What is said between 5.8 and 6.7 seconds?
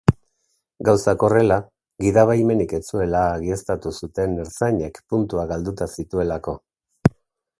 zituelako.